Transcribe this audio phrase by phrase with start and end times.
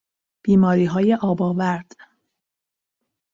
[0.43, 1.93] بیماریهای آب آورد